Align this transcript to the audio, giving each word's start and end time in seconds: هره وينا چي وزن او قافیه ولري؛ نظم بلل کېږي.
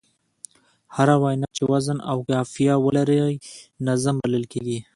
هره 0.95 1.15
وينا 1.23 1.47
چي 1.57 1.63
وزن 1.71 1.97
او 2.11 2.17
قافیه 2.29 2.73
ولري؛ 2.85 3.31
نظم 3.87 4.15
بلل 4.23 4.45
کېږي. 4.51 4.79